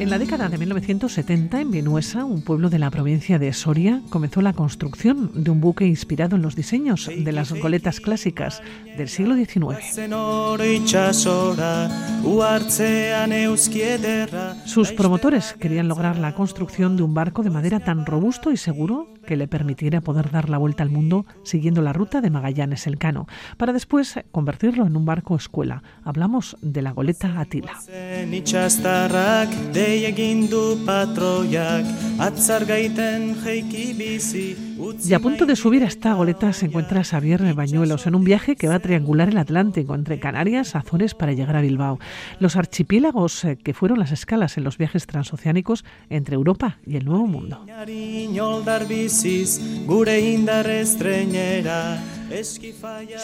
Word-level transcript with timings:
En 0.00 0.10
la 0.10 0.18
década 0.18 0.48
de 0.48 0.58
1970, 0.58 1.60
en 1.60 1.70
Vinuesa, 1.72 2.24
un 2.24 2.42
pueblo 2.42 2.70
de 2.70 2.78
la 2.78 2.88
provincia 2.88 3.40
de 3.40 3.52
Soria, 3.52 4.00
comenzó 4.10 4.40
la 4.42 4.52
construcción 4.52 5.32
de 5.34 5.50
un 5.50 5.60
buque 5.60 5.86
inspirado 5.86 6.36
en 6.36 6.42
los 6.42 6.54
diseños 6.54 7.08
de 7.08 7.32
las 7.32 7.52
goletas 7.52 7.98
clásicas 7.98 8.62
del 8.96 9.08
siglo 9.08 9.34
XIX. 9.34 9.78
Sus 14.66 14.92
promotores 14.92 15.56
querían 15.58 15.88
lograr 15.88 16.16
la 16.16 16.32
construcción 16.32 16.96
de 16.96 17.02
un 17.02 17.14
barco 17.14 17.42
de 17.42 17.50
madera 17.50 17.80
tan 17.80 18.06
robusto 18.06 18.52
y 18.52 18.56
seguro 18.56 19.17
que 19.28 19.36
le 19.36 19.46
permitiera 19.46 20.00
poder 20.00 20.30
dar 20.30 20.48
la 20.48 20.56
vuelta 20.56 20.82
al 20.82 20.88
mundo 20.88 21.26
siguiendo 21.42 21.82
la 21.82 21.92
ruta 21.92 22.22
de 22.22 22.30
Magallanes-Elcano, 22.30 23.26
para 23.58 23.74
después 23.74 24.18
convertirlo 24.32 24.86
en 24.86 24.96
un 24.96 25.04
barco 25.04 25.36
escuela. 25.36 25.82
Hablamos 26.02 26.56
de 26.62 26.80
la 26.80 26.92
goleta 26.92 27.38
Atila. 27.38 27.74
Y 35.04 35.14
a 35.14 35.18
punto 35.18 35.46
de 35.46 35.56
subir 35.56 35.82
a 35.82 35.86
esta 35.86 36.14
goleta 36.14 36.52
se 36.52 36.66
encuentra 36.66 37.02
Xavier 37.02 37.54
Bañuelos 37.54 38.06
en 38.06 38.14
un 38.14 38.24
viaje 38.24 38.56
que 38.56 38.68
va 38.68 38.76
a 38.76 38.78
triangular 38.80 39.28
el 39.28 39.38
Atlántico 39.38 39.94
entre 39.94 40.20
Canarias, 40.20 40.76
Azores 40.76 41.14
para 41.14 41.32
llegar 41.32 41.56
a 41.56 41.60
Bilbao. 41.60 41.98
Los 42.40 42.56
archipiélagos 42.56 43.44
eh, 43.44 43.58
que 43.62 43.74
fueron 43.74 43.98
las 43.98 44.12
escalas 44.12 44.56
en 44.56 44.64
los 44.64 44.78
viajes 44.78 45.06
transoceánicos 45.06 45.84
entre 46.10 46.36
Europa 46.36 46.78
y 46.86 46.96
el 46.96 47.04
Nuevo 47.04 47.26
Mundo. 47.26 47.64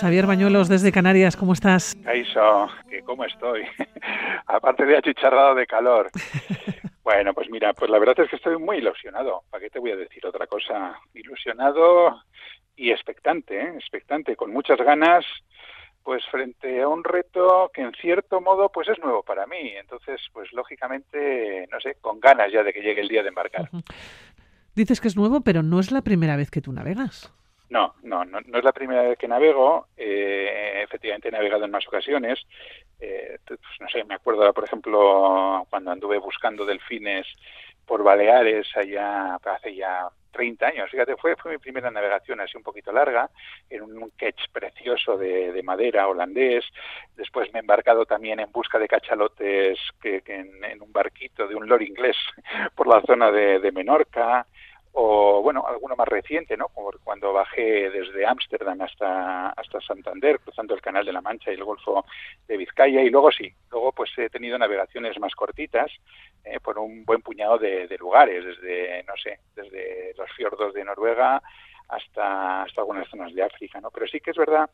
Xavier 0.00 0.26
Bañuelos 0.26 0.68
desde 0.68 0.92
Canarias, 0.92 1.36
¿cómo 1.36 1.52
estás? 1.52 1.94
Aiso, 2.06 2.68
¿cómo 3.04 3.24
estoy? 3.24 3.62
Aparte 4.46 4.84
de 4.86 4.96
achicharrado 4.96 5.54
de 5.54 5.66
calor. 5.66 6.10
Bueno, 7.04 7.34
pues 7.34 7.50
mira, 7.50 7.74
pues 7.74 7.90
la 7.90 7.98
verdad 7.98 8.18
es 8.20 8.30
que 8.30 8.36
estoy 8.36 8.56
muy 8.56 8.78
ilusionado. 8.78 9.42
¿Para 9.50 9.62
qué 9.62 9.70
te 9.70 9.78
voy 9.78 9.90
a 9.90 9.96
decir 9.96 10.24
otra 10.26 10.46
cosa? 10.46 10.98
Ilusionado 11.12 12.22
y 12.76 12.90
expectante, 12.90 13.60
¿eh? 13.60 13.72
expectante, 13.76 14.34
con 14.34 14.50
muchas 14.50 14.78
ganas, 14.78 15.24
pues 16.02 16.24
frente 16.30 16.80
a 16.80 16.88
un 16.88 17.04
reto 17.04 17.70
que 17.72 17.82
en 17.82 17.92
cierto 17.92 18.40
modo 18.40 18.70
pues 18.70 18.88
es 18.88 18.98
nuevo 19.00 19.22
para 19.22 19.46
mí. 19.46 19.74
Entonces, 19.76 20.18
pues 20.32 20.50
lógicamente, 20.54 21.68
no 21.70 21.78
sé, 21.78 21.98
con 22.00 22.20
ganas 22.20 22.50
ya 22.50 22.62
de 22.62 22.72
que 22.72 22.80
llegue 22.80 23.02
el 23.02 23.08
día 23.08 23.22
de 23.22 23.28
embarcar. 23.28 23.68
Dices 24.74 25.00
que 25.00 25.08
es 25.08 25.16
nuevo, 25.16 25.42
pero 25.42 25.62
no 25.62 25.80
es 25.80 25.92
la 25.92 26.00
primera 26.00 26.36
vez 26.36 26.50
que 26.50 26.62
tú 26.62 26.72
navegas. 26.72 27.32
No, 27.70 27.94
no, 28.02 28.24
no, 28.24 28.38
es 28.38 28.64
la 28.64 28.72
primera 28.72 29.02
vez 29.02 29.18
que 29.18 29.28
navego. 29.28 29.88
Eh, 29.96 30.82
efectivamente 30.82 31.28
he 31.28 31.32
navegado 31.32 31.64
en 31.64 31.70
más 31.70 31.86
ocasiones. 31.86 32.40
Eh, 33.04 33.38
pues, 33.46 33.60
no 33.80 33.88
sé, 33.88 34.02
me 34.04 34.14
acuerdo, 34.14 34.50
por 34.54 34.64
ejemplo, 34.64 35.66
cuando 35.68 35.90
anduve 35.90 36.18
buscando 36.18 36.64
delfines 36.64 37.26
por 37.86 38.02
Baleares 38.02 38.66
allá 38.76 39.34
hace 39.34 39.74
ya 39.74 40.08
30 40.32 40.66
años. 40.66 40.90
Fíjate, 40.90 41.16
fue, 41.16 41.36
fue 41.36 41.52
mi 41.52 41.58
primera 41.58 41.90
navegación 41.90 42.40
así 42.40 42.56
un 42.56 42.62
poquito 42.62 42.92
larga, 42.92 43.28
en 43.68 43.82
un 43.82 44.10
ketch 44.16 44.48
precioso 44.50 45.18
de, 45.18 45.62
madera 45.62 46.08
holandés. 46.08 46.64
Después 47.14 47.52
me 47.52 47.58
he 47.58 47.60
embarcado 47.60 48.06
también 48.06 48.40
en 48.40 48.50
busca 48.50 48.78
de 48.78 48.88
cachalotes 48.88 49.78
que, 50.00 50.22
en, 50.26 50.82
un 50.82 50.92
barquito 50.92 51.46
de 51.46 51.54
un 51.54 51.68
lord 51.68 51.82
inglés 51.82 52.16
por 52.74 52.86
la 52.86 53.02
zona 53.02 53.30
de 53.30 53.70
Menorca 53.70 54.46
o 54.96 55.42
bueno, 55.42 55.66
alguno 55.66 55.96
más 55.96 56.06
reciente, 56.06 56.56
¿no? 56.56 56.68
Como 56.68 56.92
cuando 57.02 57.32
bajé 57.32 57.90
desde 57.90 58.24
Ámsterdam 58.24 58.80
hasta, 58.80 59.50
hasta 59.50 59.80
Santander, 59.80 60.38
cruzando 60.38 60.72
el 60.74 60.80
Canal 60.80 61.04
de 61.04 61.12
la 61.12 61.20
Mancha 61.20 61.50
y 61.50 61.54
el 61.54 61.64
Golfo 61.64 62.04
de 62.46 62.56
Vizcaya, 62.56 63.02
y 63.02 63.10
luego 63.10 63.32
sí, 63.32 63.52
luego 63.72 63.90
pues 63.90 64.10
he 64.16 64.30
tenido 64.30 64.56
navegaciones 64.56 65.18
más 65.18 65.34
cortitas 65.34 65.90
eh, 66.44 66.60
por 66.60 66.78
un 66.78 67.04
buen 67.04 67.22
puñado 67.22 67.58
de, 67.58 67.88
lugares, 67.98 68.44
desde, 68.44 69.02
no 69.02 69.14
sé, 69.16 69.40
desde 69.56 70.14
los 70.16 70.30
fiordos 70.32 70.72
de 70.72 70.84
Noruega 70.84 71.42
hasta, 71.88 72.62
hasta 72.62 72.80
algunas 72.80 73.08
zonas 73.08 73.34
de 73.34 73.42
África, 73.42 73.80
¿no? 73.80 73.90
Pero 73.90 74.06
sí 74.06 74.20
que 74.20 74.30
es 74.30 74.36
verdad 74.36 74.70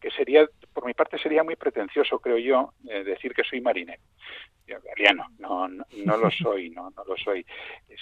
que 0.00 0.10
sería, 0.10 0.48
por 0.72 0.86
mi 0.86 0.94
parte, 0.94 1.18
sería 1.18 1.44
muy 1.44 1.56
pretencioso, 1.56 2.18
creo 2.18 2.38
yo, 2.38 2.72
eh, 2.88 3.04
decir 3.04 3.34
que 3.34 3.44
soy 3.44 3.60
marinero. 3.60 4.02
Yo, 4.66 4.78
no, 5.14 5.26
no, 5.38 5.68
no, 5.68 6.16
lo 6.16 6.30
soy, 6.30 6.70
no, 6.70 6.90
no 6.90 7.04
lo 7.04 7.16
soy. 7.16 7.44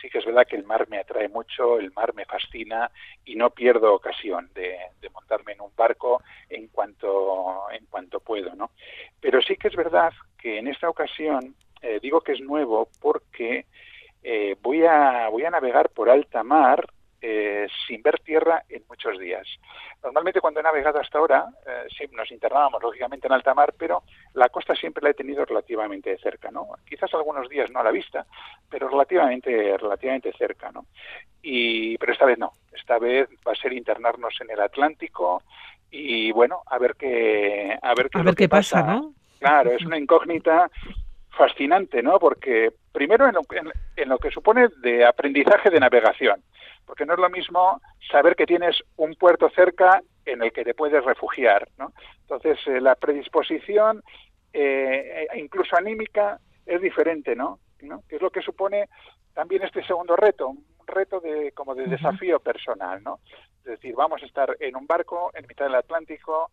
Sí 0.00 0.09
que 0.09 0.19
es 0.19 0.25
verdad 0.25 0.47
que 0.47 0.56
el 0.56 0.64
mar 0.64 0.86
me 0.88 0.98
atrae 0.98 1.28
mucho, 1.28 1.78
el 1.78 1.92
mar 1.92 2.14
me 2.14 2.25
fascina 2.25 2.91
y 3.25 3.34
no 3.36 3.50
pierdo 3.50 3.94
ocasión 3.94 4.50
de, 4.54 4.78
montarme 5.12 5.53
en 5.53 5.62
un 5.62 5.75
barco 5.75 6.22
en 6.48 6.69
cuanto, 6.69 7.70
en 7.72 7.86
cuanto 7.86 8.20
puedo, 8.20 8.54
¿no? 8.54 8.70
Pero 9.20 9.41
sí 9.42 9.56
que 9.56 9.69
es 9.69 9.76
verdad 9.76 10.12
que 10.38 10.59
en 10.59 10.69
esta 10.69 10.88
ocasión 10.88 11.54
eh, 11.82 11.98
digo 12.00 12.20
que 12.20 12.32
es 12.32 12.41
nuevo 12.41 12.88
porque 13.00 13.66
eh, 14.22 14.56
voy, 14.60 14.84
a, 14.84 15.28
voy 15.28 15.44
a 15.44 15.50
navegar 15.50 15.91
por 15.91 16.10
alta 16.10 16.42
mar 16.42 16.88
eh, 17.20 17.66
sin 17.86 18.00
ver 18.00 18.20
tierra 18.20 18.62
en 18.68 18.84
muchos 18.88 19.18
días. 19.18 19.46
Normalmente 20.02 20.40
cuando 20.40 20.60
he 20.60 20.62
navegado 20.62 21.00
hasta 21.00 21.18
ahora, 21.18 21.46
eh, 21.66 22.08
nos 22.12 22.30
internábamos 22.30 22.80
lógicamente 22.80 23.26
en 23.26 23.32
alta 23.32 23.54
mar, 23.54 23.74
pero 23.76 24.04
la 24.34 24.48
costa 24.48 24.74
siempre 24.76 25.02
la 25.02 25.10
he 25.10 25.14
tenido 25.14 25.44
relativamente 25.44 26.16
cerca, 26.18 26.50
¿no? 26.52 26.68
Quizás 26.88 27.12
algunos 27.14 27.48
días 27.48 27.70
no 27.72 27.80
a 27.80 27.84
la 27.84 27.90
vista, 27.90 28.24
pero 28.70 28.88
relativamente, 28.88 29.76
relativamente 29.76 30.32
cerca, 30.38 30.70
¿no? 30.70 30.86
Y, 31.42 31.98
pero 31.98 32.12
esta 32.12 32.24
vez 32.24 32.38
no, 32.38 32.52
esta 32.72 32.98
vez 32.98 33.28
va 33.46 33.52
a 33.52 33.56
ser 33.56 33.72
internarnos 33.72 34.34
en 34.40 34.50
el 34.50 34.60
Atlántico 34.60 35.42
y 35.90 36.30
bueno, 36.30 36.62
a 36.66 36.78
ver 36.78 36.94
qué, 36.96 37.76
a 37.82 37.94
ver 37.94 38.10
qué, 38.10 38.18
a 38.18 38.22
ver 38.22 38.34
qué 38.36 38.48
pasa, 38.48 38.82
¿no? 38.82 39.12
Claro, 39.40 39.72
es 39.72 39.84
una 39.84 39.98
incógnita 39.98 40.70
fascinante, 41.30 42.00
¿no? 42.02 42.18
Porque 42.20 42.72
primero 42.92 43.26
en 43.26 43.34
en 43.96 44.08
lo 44.08 44.18
que 44.18 44.30
supone 44.30 44.68
de 44.82 45.04
aprendizaje 45.04 45.70
de 45.70 45.80
navegación 45.80 46.42
porque 46.88 47.04
no 47.04 47.12
es 47.12 47.21
lo 47.21 47.28
mismo 47.28 47.82
saber 48.10 48.34
que 48.34 48.47
tienes 48.47 48.82
un 48.97 49.15
puerto 49.15 49.50
cerca 49.50 50.00
en 50.25 50.43
el 50.43 50.53
que 50.53 50.65
te 50.65 50.72
puedes 50.72 51.04
refugiar, 51.04 51.69
¿no? 51.78 51.93
Entonces, 52.22 52.59
eh, 52.66 52.81
la 52.81 52.94
predisposición, 52.94 54.03
eh, 54.54 55.27
e 55.31 55.38
incluso 55.38 55.77
anímica, 55.77 56.41
es 56.65 56.81
diferente, 56.81 57.37
¿no? 57.37 57.59
¿no? 57.82 58.03
Que 58.09 58.16
es 58.16 58.22
lo 58.22 58.31
que 58.31 58.41
supone 58.41 58.88
también 59.34 59.62
este 59.62 59.84
segundo 59.84 60.16
reto, 60.16 60.48
un 60.48 60.87
reto 60.87 61.21
de 61.21 61.53
como 61.53 61.75
de 61.75 61.87
desafío 61.87 62.41
personal, 62.41 63.03
¿no? 63.04 63.21
Es 63.59 63.72
decir, 63.72 63.94
vamos 63.94 64.22
a 64.22 64.27
estar 64.27 64.56
en 64.59 64.75
un 64.75 64.87
barco 64.87 65.31
en 65.34 65.47
mitad 65.47 65.66
del 65.66 65.75
Atlántico, 65.75 66.50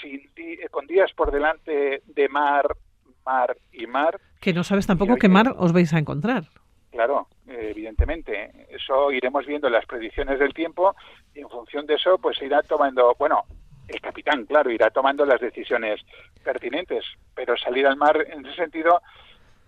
sin 0.00 0.30
con 0.70 0.86
días 0.86 1.10
por 1.14 1.32
delante 1.32 2.02
de 2.04 2.28
mar, 2.28 2.76
mar 3.24 3.56
y 3.72 3.86
mar. 3.86 4.20
Que 4.38 4.52
no 4.52 4.64
sabes 4.64 4.86
tampoco 4.86 5.16
qué 5.16 5.30
mar 5.30 5.54
os 5.56 5.72
vais 5.72 5.94
a 5.94 5.98
encontrar. 5.98 6.44
Claro, 6.92 7.26
evidentemente. 7.48 8.66
Eso 8.68 9.10
iremos 9.10 9.46
viendo 9.46 9.68
las 9.70 9.86
predicciones 9.86 10.38
del 10.38 10.52
tiempo 10.52 10.94
y 11.34 11.40
en 11.40 11.48
función 11.48 11.86
de 11.86 11.94
eso, 11.94 12.18
pues 12.18 12.40
irá 12.42 12.62
tomando, 12.62 13.16
bueno, 13.18 13.44
el 13.88 14.00
capitán, 14.00 14.44
claro, 14.44 14.70
irá 14.70 14.90
tomando 14.90 15.24
las 15.24 15.40
decisiones 15.40 16.00
pertinentes, 16.44 17.04
pero 17.34 17.56
salir 17.56 17.86
al 17.86 17.96
mar 17.96 18.24
en 18.30 18.44
ese 18.44 18.56
sentido, 18.56 19.00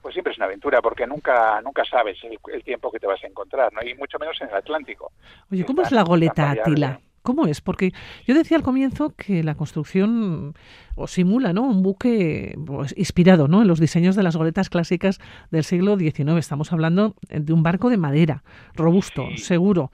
pues 0.03 0.13
siempre 0.13 0.33
es 0.33 0.39
una 0.39 0.47
aventura, 0.47 0.83
porque 0.83 1.07
nunca 1.07 1.61
nunca 1.63 1.83
sabes 1.87 2.19
el, 2.25 2.63
tiempo 2.63 2.93
que 2.93 3.01
te 3.01 3.07
vas 3.07 3.25
a 3.25 3.27
encontrar, 3.27 3.73
¿no? 3.73 3.81
Y 3.83 3.95
mucho 3.95 4.19
menos 4.19 4.39
en 4.43 4.51
el 4.51 4.57
Atlántico. 4.57 5.11
Oye, 5.51 5.65
¿cómo 5.65 5.81
es 5.81 5.93
la 5.93 6.03
goleta 6.03 6.51
Atila? 6.51 7.01
¿Cómo 7.25 7.47
es? 7.47 7.63
Porque 7.63 7.93
yo 8.27 8.35
decía 8.35 8.59
al 8.59 8.63
comienzo 8.63 9.15
que 9.17 9.43
la 9.43 9.55
construcción 9.55 10.53
o 10.95 11.07
simula 11.07 11.55
¿no? 11.55 11.63
un 11.63 11.83
buque 11.83 12.55
pues, 12.67 12.95
inspirado 12.99 13.49
¿no? 13.49 13.63
en 13.63 13.69
los 13.69 13.81
diseños 13.81 14.15
de 14.15 14.23
las 14.23 14.37
goletas 14.37 14.69
clásicas 14.69 15.19
del 15.51 15.65
siglo 15.65 15.97
XIX. 15.97 16.37
Estamos 16.37 16.71
hablando 16.71 17.15
de 17.31 17.51
un 17.55 17.63
barco 17.63 17.89
de 17.89 17.97
madera, 17.97 18.45
robusto, 18.75 19.25
seguro. 19.37 19.91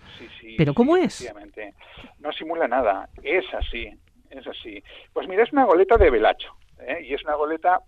Pero 0.59 0.75
¿cómo 0.75 0.97
es? 0.97 1.33
No 2.19 2.33
simula 2.33 2.67
nada, 2.67 3.09
es 3.23 3.45
así, 3.55 3.89
es 4.29 4.45
así. 4.49 4.83
Pues 5.13 5.29
mira, 5.29 5.45
es 5.45 5.53
una 5.53 5.67
goleta 5.67 5.97
de 5.99 6.11
velacho 6.11 6.53
¿eh? 6.81 7.07
y 7.09 7.15
es 7.15 7.23
una 7.23 7.37
goleta 7.37 7.79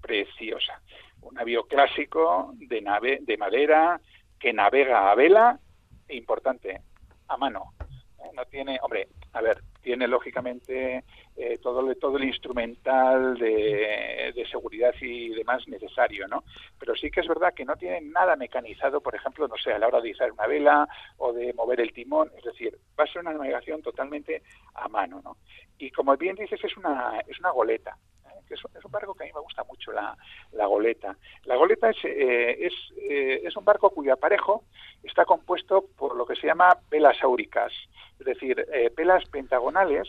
preciosa. 0.00 0.80
Un 1.22 1.34
navío 1.34 1.64
clásico 1.64 2.52
de, 2.54 2.80
nave, 2.80 3.18
de 3.22 3.36
madera 3.36 4.00
que 4.38 4.52
navega 4.52 5.10
a 5.10 5.16
vela, 5.16 5.58
importante, 6.08 6.82
a 7.26 7.36
mano 7.36 7.72
no 8.34 8.44
tiene, 8.46 8.78
hombre, 8.82 9.08
a 9.32 9.40
ver, 9.40 9.62
tiene 9.82 10.06
lógicamente 10.06 11.04
eh, 11.36 11.58
todo, 11.58 11.94
todo 11.96 12.16
el 12.16 12.24
instrumental 12.24 13.34
de, 13.38 14.32
de, 14.34 14.46
seguridad 14.50 14.94
y 15.00 15.30
demás 15.30 15.66
necesario, 15.68 16.28
¿no? 16.28 16.44
Pero 16.78 16.94
sí 16.94 17.10
que 17.10 17.20
es 17.20 17.28
verdad 17.28 17.54
que 17.54 17.64
no 17.64 17.76
tiene 17.76 18.00
nada 18.00 18.36
mecanizado, 18.36 19.00
por 19.00 19.14
ejemplo, 19.14 19.48
no 19.48 19.56
sé, 19.56 19.72
a 19.72 19.78
la 19.78 19.88
hora 19.88 20.00
de 20.00 20.10
izar 20.10 20.32
una 20.32 20.46
vela 20.46 20.88
o 21.16 21.32
de 21.32 21.52
mover 21.54 21.80
el 21.80 21.92
timón, 21.92 22.30
es 22.36 22.44
decir, 22.44 22.78
va 22.98 23.04
a 23.04 23.06
ser 23.06 23.22
una 23.22 23.32
navegación 23.32 23.82
totalmente 23.82 24.42
a 24.74 24.88
mano, 24.88 25.20
¿no? 25.22 25.36
Y 25.78 25.90
como 25.90 26.16
bien 26.16 26.36
dices, 26.36 26.62
es 26.62 26.76
una, 26.76 27.20
es 27.26 27.38
una 27.40 27.50
goleta. 27.50 27.96
Que 28.46 28.54
es, 28.54 28.64
un 28.64 28.90
barco 28.90 29.14
que 29.14 29.24
a 29.24 29.26
mí 29.26 29.32
me 29.34 29.40
gusta 29.40 29.64
mucho, 29.64 29.92
la, 29.92 30.16
goleta. 30.66 31.16
La 31.44 31.56
goleta 31.56 31.90
es, 31.90 31.98
es, 32.04 32.72
es 33.08 33.56
un 33.56 33.64
barco 33.64 33.90
cuyo 33.90 34.12
aparejo 34.12 34.64
está 35.02 35.24
compuesto 35.24 35.86
por 35.96 36.16
lo 36.16 36.26
que 36.26 36.36
se 36.36 36.46
llama 36.46 36.76
velas 36.90 37.22
áuricas, 37.22 37.72
es 38.18 38.26
decir, 38.26 38.64
velas 38.96 39.24
pentagonales 39.28 40.08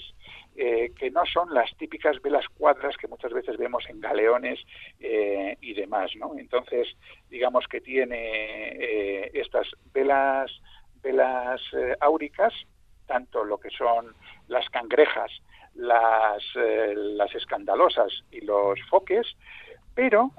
eh, 0.56 0.92
que 0.96 1.10
no 1.10 1.26
son 1.26 1.52
las 1.52 1.76
típicas 1.78 2.22
velas 2.22 2.46
cuadras 2.56 2.96
que 2.98 3.08
muchas 3.08 3.34
veces 3.34 3.58
vemos 3.58 3.86
en 3.90 4.00
galeones 4.00 4.60
eh, 5.00 5.58
y 5.62 5.74
demás, 5.74 6.12
¿no? 6.16 6.38
Entonces, 6.38 6.88
digamos 7.28 7.66
que 7.68 7.82
tiene 7.82 8.68
eh, 8.68 9.32
estas 9.34 9.68
velas, 9.92 10.52
velas 11.02 11.60
áuricas, 12.00 12.54
tanto 13.06 13.44
lo 13.44 13.58
que 13.58 13.70
son 13.70 14.14
las 14.48 14.68
cangrejas, 14.70 15.32
las, 15.76 16.44
las 16.56 17.34
escandalosas 17.36 18.12
y 18.32 18.42
los 18.42 18.80
foques, 18.90 19.36
pero, 19.96 20.32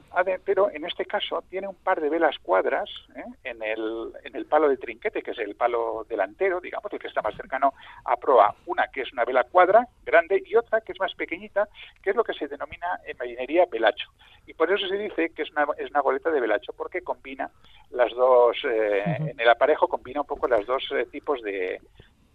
pero 0.45 0.69
en 0.73 0.85
este 0.85 1.05
caso 1.05 1.43
tiene 1.49 1.69
un 1.69 1.77
par 1.77 2.01
de 2.01 2.09
velas 2.09 2.37
cuadras 2.43 2.91
¿eh? 3.15 3.25
en, 3.45 3.63
el, 3.63 4.13
en 4.25 4.35
el 4.35 4.47
palo 4.47 4.69
de 4.69 4.77
trinquete, 4.77 5.23
que 5.23 5.31
es 5.31 5.39
el 5.39 5.55
palo 5.55 6.05
delantero, 6.09 6.61
digamos, 6.61 6.93
el 6.93 6.99
que 6.99 7.07
está 7.07 7.23
más 7.23 7.37
cercano 7.37 7.73
a 8.05 8.17
proa. 8.17 8.57
Una 8.67 8.89
que 8.89 9.03
es 9.03 9.13
una 9.13 9.25
vela 9.25 9.45
cuadra, 9.45 9.87
grande, 10.05 10.43
y 10.45 10.57
otra 10.57 10.81
que 10.81 10.91
es 10.91 10.99
más 10.99 11.15
pequeñita, 11.15 11.69
que 12.03 12.11
es 12.11 12.17
lo 12.17 12.25
que 12.25 12.35
se 12.35 12.49
denomina 12.49 12.99
en 13.07 13.17
marinería 13.17 13.67
velacho. 13.71 14.11
Y 14.47 14.55
por 14.55 14.73
eso 14.73 14.89
se 14.89 14.99
dice 14.99 15.31
que 15.31 15.43
es 15.43 15.51
una, 15.53 15.67
es 15.79 15.89
una 15.91 16.01
goleta 16.01 16.31
de 16.31 16.41
velacho, 16.41 16.73
porque 16.73 17.03
combina 17.03 17.49
las 17.91 18.13
dos, 18.13 18.57
eh, 18.65 19.05
en 19.05 19.39
el 19.39 19.49
aparejo 19.49 19.87
combina 19.87 20.23
un 20.23 20.27
poco 20.27 20.49
los 20.49 20.67
dos 20.67 20.83
eh, 20.91 21.07
tipos 21.13 21.41
de, 21.43 21.81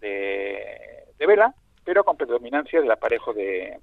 de, 0.00 1.04
de, 1.18 1.26
vela, 1.26 1.54
pero 1.84 2.04
con 2.04 2.16
predominancia 2.16 2.80
del 2.80 2.90
aparejo 2.90 3.32
de 3.32 3.78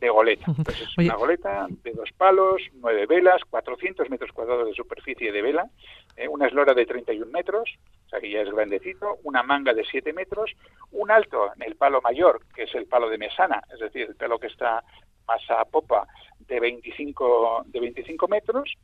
de 0.00 0.08
goleta. 0.08 0.46
Entonces, 0.48 0.88
es 0.88 0.98
una 0.98 1.14
goleta 1.14 1.66
de 1.82 1.92
dos 1.92 2.10
palos, 2.16 2.62
nueve 2.74 3.06
velas, 3.06 3.42
400 3.48 4.08
metros 4.08 4.32
cuadrados 4.32 4.66
de 4.66 4.74
superficie 4.74 5.30
de 5.30 5.42
vela, 5.42 5.68
eh, 6.16 6.26
una 6.26 6.46
eslora 6.46 6.74
de 6.74 6.86
31 6.86 7.30
metros, 7.30 7.70
o 8.06 8.08
sea 8.08 8.20
que 8.20 8.30
ya 8.30 8.40
es 8.40 8.50
grandecito, 8.50 9.18
una 9.22 9.42
manga 9.42 9.74
de 9.74 9.84
7 9.84 10.12
metros, 10.12 10.50
un 10.90 11.10
alto 11.10 11.52
en 11.54 11.62
el 11.62 11.76
palo 11.76 12.00
mayor, 12.00 12.40
que 12.54 12.64
es 12.64 12.74
el 12.74 12.86
palo 12.86 13.10
de 13.10 13.18
mesana, 13.18 13.62
es 13.72 13.78
decir, 13.78 14.08
el 14.08 14.16
palo 14.16 14.38
que 14.38 14.48
está 14.48 14.82
más 15.28 15.42
a 15.50 15.64
popa 15.66 16.06
de 16.40 16.58
25, 16.58 17.64
de 17.66 17.80
25 17.80 18.26
metros, 18.26 18.74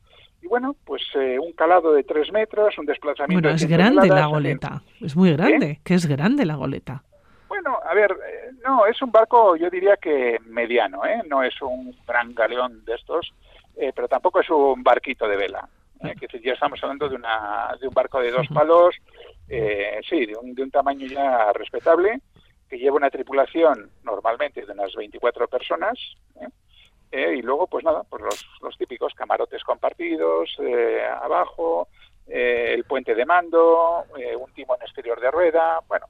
y 0.43 0.47
bueno, 0.47 0.77
pues 0.85 1.03
eh, 1.15 1.38
un 1.38 1.53
calado 1.53 1.93
de 1.93 2.05
3 2.05 2.33
metros, 2.33 2.79
un 2.79 2.87
desplazamiento... 2.87 3.49
Bueno, 3.49 3.56
es 3.56 3.67
grande 3.67 4.09
la 4.09 4.27
goleta, 4.27 4.83
es 5.00 5.17
muy 5.17 5.33
grande, 5.33 5.81
que 5.83 5.94
es 5.94 6.06
grande 6.06 6.44
la 6.44 6.56
goleta. 6.56 7.03
Bueno, 7.49 7.79
a 7.85 7.94
ver, 7.94 8.12
eh, 8.12 8.50
no, 8.65 8.87
es 8.87 9.00
un 9.03 9.11
barco, 9.11 9.56
yo 9.56 9.71
diría 9.71 9.97
que 9.97 10.38
mediano, 10.44 11.05
¿eh? 11.05 11.23
No 11.29 11.43
es 11.43 11.61
un 11.62 11.97
gran 12.06 12.35
galeón 12.35 12.85
de 12.85 12.94
estos, 12.94 13.33
eh, 13.77 13.93
pero 13.94 14.09
tampoco 14.09 14.41
es 14.41 14.50
un 14.50 14.83
barquito 14.83 15.29
de 15.29 15.37
vela. 15.37 15.69
¿eh? 16.03 16.15
Que 16.19 16.41
ya 16.41 16.53
estamos 16.53 16.83
hablando 16.83 17.09
de, 17.09 17.17
una, 17.17 17.75
de 17.81 17.88
un 17.88 17.94
barco 17.94 18.21
de 18.21 18.31
dos 18.31 18.47
palos, 18.49 18.94
eh, 19.49 20.00
sí, 20.09 20.27
de 20.27 20.37
un, 20.37 20.55
de 20.55 20.62
un 20.62 20.71
tamaño 20.71 21.06
ya 21.06 21.53
respetable, 21.53 22.21
que 22.69 22.79
lleva 22.79 22.97
una 22.97 23.11
tripulación 23.11 23.91
normalmente 24.03 24.65
de 24.65 24.73
unas 24.73 24.94
24 24.94 25.49
personas, 25.49 25.99
y 27.12 27.43
luego, 27.43 27.67
pues 27.67 27.85
nada, 27.85 28.03
pues 28.05 28.23
los, 28.23 28.47
los 28.62 28.76
típicos 28.76 29.14
camarotes 29.14 29.62
compartidos, 29.64 30.56
abajo, 31.23 31.88
el 32.26 32.85
puente 32.85 33.14
de 33.14 33.25
mando, 33.25 34.05
un 34.38 34.53
timón 34.53 34.79
exterior 34.82 35.20
de 35.20 35.31
rueda, 35.31 35.81
bueno, 35.88 36.06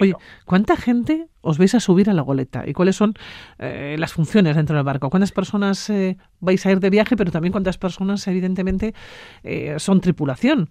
Oye, 0.00 0.14
¿cuánta 0.46 0.76
gente 0.76 1.28
os 1.42 1.58
vais 1.58 1.74
a 1.74 1.80
subir 1.80 2.08
a 2.08 2.14
la 2.14 2.22
goleta? 2.22 2.64
¿Y 2.66 2.72
cuáles 2.72 2.96
son 2.96 3.14
eh, 3.58 3.96
las 3.98 4.12
funciones 4.12 4.56
dentro 4.56 4.76
del 4.76 4.84
barco? 4.84 5.10
¿Cuántas 5.10 5.32
personas 5.32 5.90
eh, 5.90 6.16
vais 6.40 6.64
a 6.64 6.70
ir 6.70 6.80
de 6.80 6.90
viaje, 6.90 7.16
pero 7.16 7.30
también 7.30 7.52
cuántas 7.52 7.78
personas, 7.78 8.26
evidentemente, 8.26 8.94
eh, 9.42 9.78
son 9.78 10.00
tripulación? 10.00 10.70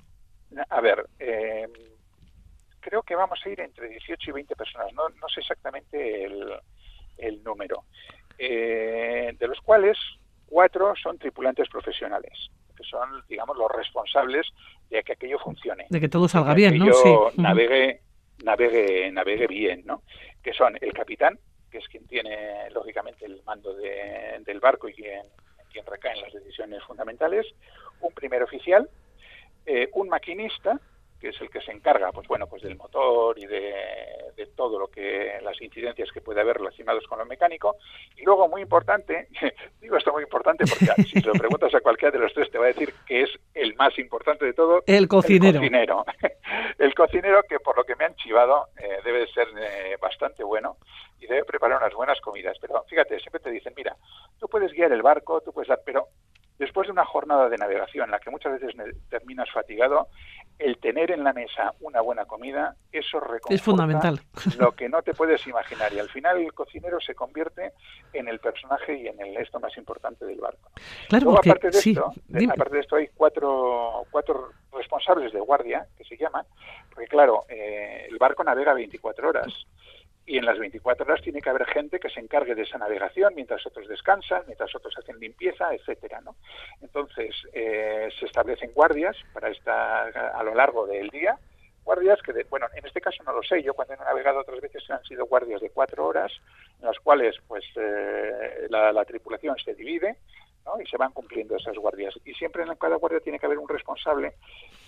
A 0.69 0.81
ver, 0.81 1.07
creo 2.79 3.01
que 3.01 3.15
vamos 3.15 3.39
a 3.43 3.49
ir 3.49 3.59
entre 3.59 3.89
18 3.89 4.29
y 4.29 4.33
20 4.33 4.55
personas. 4.55 4.93
No, 4.93 5.07
sé 5.33 5.39
exactamente 5.39 6.25
el, 6.25 7.43
número. 7.43 7.83
De 8.37 9.47
los 9.47 9.59
cuales 9.61 9.97
cuatro 10.45 10.93
son 11.01 11.17
tripulantes 11.17 11.69
profesionales 11.69 12.49
que 12.75 12.83
son, 12.83 13.23
digamos, 13.29 13.55
los 13.55 13.69
responsables 13.71 14.47
de 14.89 15.03
que 15.03 15.13
aquello 15.13 15.37
funcione. 15.37 15.85
De 15.89 15.99
que 15.99 16.09
todo 16.09 16.27
salga 16.27 16.55
bien, 16.55 16.79
¿no? 16.79 16.91
Sí. 16.91 17.15
navegue 17.37 18.01
navegue, 18.43 19.11
navegue 19.11 19.47
bien, 19.47 19.83
¿no? 19.85 20.03
Que 20.43 20.53
son 20.53 20.77
el 20.81 20.93
capitán, 20.93 21.39
que 21.71 21.79
es 21.79 21.87
quien 21.87 22.05
tiene, 22.07 22.69
lógicamente, 22.71 23.25
el 23.25 23.41
mando 23.43 23.73
del 23.73 24.59
barco 24.59 24.89
y 24.89 24.93
quien, 24.93 25.21
quien 25.71 25.85
recae 25.85 26.13
en 26.13 26.21
las 26.21 26.33
decisiones 26.33 26.83
fundamentales, 26.83 27.45
un 28.01 28.13
primer 28.13 28.43
oficial, 28.43 28.89
eh, 29.65 29.89
un 29.93 30.09
maquinista, 30.09 30.79
que 31.23 31.29
es 31.29 31.39
el 31.39 31.49
que 31.49 31.61
se 31.61 31.71
encarga, 31.71 32.11
pues 32.11 32.27
bueno, 32.27 32.47
pues 32.47 32.63
del 32.63 32.75
motor 32.75 33.39
y 33.39 33.45
de, 33.45 33.63
todo 34.57 34.77
lo 34.77 34.87
que 34.89 35.39
las 35.41 35.59
incidencias 35.61 36.11
que 36.11 36.19
puede 36.19 36.41
haber 36.41 36.57
relacionados 36.57 37.07
con 37.07 37.17
lo 37.17 37.25
mecánico. 37.25 37.77
Y 38.17 38.23
luego 38.23 38.49
muy 38.49 38.61
importante, 38.61 39.29
digo 39.81 39.95
esto 39.95 40.11
muy 40.11 40.23
importante 40.23 40.65
porque 40.67 41.01
si 41.03 41.21
se 41.21 41.25
lo 41.25 41.31
preguntas 41.31 41.73
a 41.73 41.79
cualquiera 41.79 42.11
de 42.11 42.19
los 42.19 42.33
tres 42.33 42.51
te 42.51 42.57
va 42.57 42.65
a 42.65 42.67
decir 42.67 42.93
que 43.07 43.21
es 43.21 43.29
el 43.53 43.73
más 43.75 43.97
importante 43.97 44.43
de 44.43 44.51
todo. 44.51 44.83
El 44.85 45.07
cocinero. 45.07 45.59
El 45.59 45.69
cocinero, 45.69 46.05
el 46.77 46.93
cocinero 46.93 47.43
que 47.47 47.59
por 47.61 47.77
lo 47.77 47.85
que 47.85 47.95
me 47.95 48.03
han 48.03 48.15
chivado 48.15 48.67
eh, 48.77 48.99
debe 49.05 49.25
ser 49.27 49.47
eh, 49.57 49.95
bastante 50.01 50.43
bueno 50.43 50.75
y 51.21 51.25
debe 51.25 51.45
preparar 51.45 51.77
unas 51.77 51.93
buenas 51.93 52.19
comidas. 52.19 52.57
Pero 52.59 52.83
fíjate, 52.83 53.17
siempre 53.21 53.39
te 53.39 53.49
dicen, 53.49 53.73
mira, 53.77 53.95
tú 54.39 54.49
puedes 54.49 54.73
guiar 54.73 54.91
el 54.91 55.01
barco, 55.01 55.39
tú 55.39 55.53
puedes 55.53 55.69
dar, 55.69 55.79
pero 55.85 56.09
después 56.59 56.87
de 56.87 56.91
una 56.91 57.05
jornada 57.05 57.49
de 57.49 57.57
navegación 57.57 58.05
en 58.05 58.11
la 58.11 58.19
que 58.19 58.29
muchas 58.29 58.59
veces 58.59 58.75
terminas 59.09 59.49
fatigado, 59.51 60.07
el 60.63 60.77
tener 60.77 61.11
en 61.11 61.25
la 61.25 61.33
mesa 61.33 61.73
una 61.81 61.99
buena 61.99 62.25
comida, 62.25 62.75
eso 62.91 63.21
es 63.49 63.61
fundamental. 63.61 64.21
lo 64.59 64.71
que 64.71 64.87
no 64.87 65.01
te 65.01 65.13
puedes 65.13 65.45
imaginar. 65.45 65.91
Y 65.93 65.99
al 65.99 66.09
final 66.09 66.37
el 66.37 66.53
cocinero 66.53 67.01
se 67.01 67.13
convierte 67.13 67.73
en 68.13 68.29
el 68.29 68.39
personaje 68.39 68.97
y 68.97 69.07
en 69.07 69.19
el 69.21 69.35
esto 69.37 69.59
más 69.59 69.75
importante 69.77 70.25
del 70.25 70.39
barco. 70.39 70.71
Claro, 71.09 71.37
aparte, 71.37 71.69
de 71.69 71.77
esto, 71.77 72.13
aparte 72.49 72.75
de 72.75 72.81
esto, 72.81 72.95
hay 72.95 73.09
cuatro, 73.13 74.05
cuatro 74.09 74.51
responsables 74.71 75.33
de 75.33 75.39
guardia, 75.41 75.85
que 75.97 76.05
se 76.05 76.15
llaman, 76.15 76.45
porque 76.89 77.07
claro, 77.07 77.43
eh, 77.49 78.07
el 78.09 78.17
barco 78.17 78.43
navega 78.43 78.73
24 78.73 79.29
horas 79.29 79.65
y 80.25 80.37
en 80.37 80.45
las 80.45 80.57
24 80.57 81.05
horas 81.05 81.21
tiene 81.21 81.41
que 81.41 81.49
haber 81.49 81.65
gente 81.65 81.99
que 81.99 82.09
se 82.09 82.19
encargue 82.19 82.55
de 82.55 82.63
esa 82.63 82.77
navegación 82.77 83.33
mientras 83.35 83.65
otros 83.65 83.87
descansan, 83.87 84.43
mientras 84.47 84.73
otros 84.75 84.97
hacen 84.97 85.19
limpieza, 85.19 85.73
etcétera, 85.73 86.21
¿no? 86.21 86.35
Entonces 86.81 87.35
eh, 87.53 88.09
se 88.19 88.25
establecen 88.25 88.71
guardias 88.73 89.17
para 89.33 89.49
estar 89.49 90.17
a 90.17 90.43
lo 90.43 90.55
largo 90.55 90.87
del 90.87 91.09
día, 91.09 91.37
guardias 91.83 92.21
que, 92.21 92.31
bueno, 92.49 92.67
en 92.73 92.85
este 92.85 93.01
caso 93.01 93.21
no 93.23 93.33
lo 93.33 93.43
sé, 93.43 93.61
yo 93.61 93.73
cuando 93.73 93.95
he 93.95 93.97
navegado 93.97 94.39
otras 94.39 94.61
veces 94.61 94.89
han 94.89 95.03
sido 95.03 95.25
guardias 95.25 95.59
de 95.61 95.69
cuatro 95.69 96.07
horas, 96.07 96.31
en 96.79 96.85
las 96.85 96.97
cuales 96.99 97.35
pues 97.47 97.65
eh, 97.75 98.67
la 98.69 99.05
tripulación 99.05 99.57
se 99.57 99.75
divide, 99.75 100.17
y 100.81 100.87
se 100.87 100.97
van 100.97 101.11
cumpliendo 101.11 101.55
esas 101.55 101.77
guardias. 101.77 102.13
Y 102.25 102.33
siempre 102.33 102.63
en 102.63 102.75
cada 102.75 102.95
guardia 102.95 103.19
tiene 103.19 103.39
que 103.39 103.45
haber 103.45 103.57
un 103.57 103.67
responsable 103.67 104.33